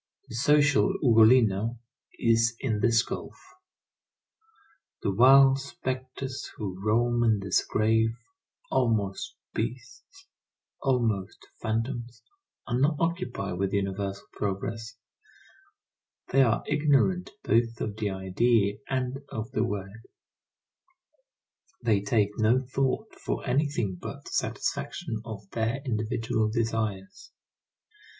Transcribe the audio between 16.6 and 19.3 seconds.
ignorant both of the idea and